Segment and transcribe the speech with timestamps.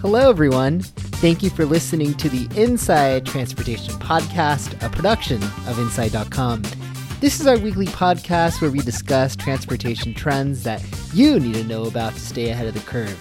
[0.00, 0.80] Hello, everyone.
[1.20, 6.62] Thank you for listening to the Inside Transportation Podcast, a production of Inside.com.
[7.20, 10.82] This is our weekly podcast where we discuss transportation trends that
[11.12, 13.14] you need to know about to stay ahead of the curve.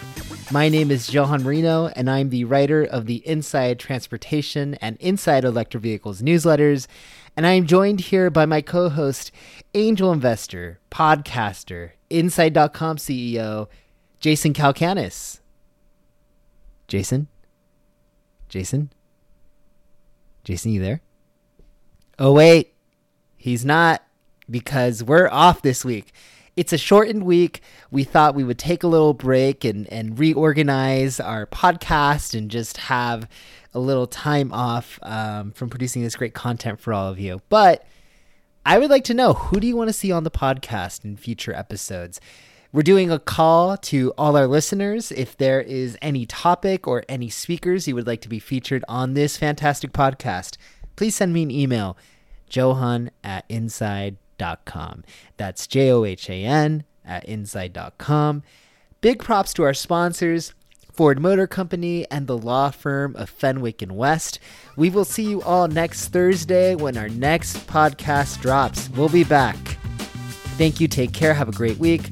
[0.53, 5.43] My name is Johan Marino, and I'm the writer of the Inside Transportation and Inside
[5.43, 6.87] Electric Vehicles newsletters.
[7.35, 9.33] And I am joined here by my co host,
[9.73, 13.67] angel investor, podcaster, Inside.com CEO,
[14.21, 15.41] Jason Calacanis.
[16.89, 17.27] Jason?
[18.49, 18.91] Jason?
[20.43, 21.01] Jason, you there?
[22.17, 22.73] Oh, wait.
[23.37, 24.03] He's not
[24.49, 26.11] because we're off this week.
[26.55, 27.61] It's a shortened week.
[27.91, 32.77] We thought we would take a little break and, and reorganize our podcast and just
[32.77, 33.29] have
[33.73, 37.39] a little time off um, from producing this great content for all of you.
[37.49, 37.85] But
[38.65, 41.17] I would like to know who do you want to see on the podcast in
[41.17, 42.19] future episodes?
[42.71, 45.11] We're doing a call to all our listeners.
[45.11, 49.15] If there is any topic or any speakers you would like to be featured on
[49.15, 50.55] this fantastic podcast,
[50.95, 51.97] please send me an email,
[52.47, 55.03] johan at inside.com.
[55.37, 58.43] That's J O H A N at inside.com.
[59.01, 60.53] Big props to our sponsors.
[60.93, 64.37] Ford Motor Company and the law firm of Fenwick and West.
[64.75, 68.91] We will see you all next Thursday when our next podcast drops.
[68.91, 69.55] We'll be back.
[70.59, 70.87] Thank you.
[70.87, 71.33] Take care.
[71.33, 72.11] Have a great week